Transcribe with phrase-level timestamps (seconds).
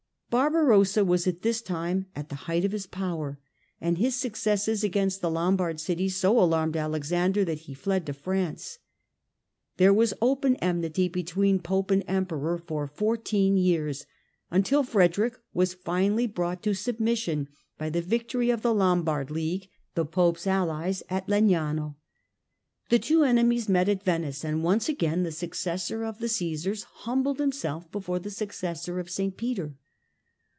[0.31, 3.37] Barbarossa was at this time at the height of his power,
[3.81, 8.79] and his successes against the Lombard cities so alarmed Alexander that he fled to France.
[9.75, 14.05] There was open enmity between Pope and Emperor for fourteen years,
[14.49, 20.05] until Frederick was finally brought to submission by the victory of the Lombard League, the
[20.05, 21.97] Pope's allies, at Legnano.
[22.89, 27.39] The two enemies met at Venice and once again the successor of the Caesars humbled
[27.39, 29.35] himself before the successor of St.
[29.35, 29.75] Peter.